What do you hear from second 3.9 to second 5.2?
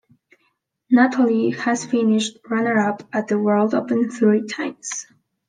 three times.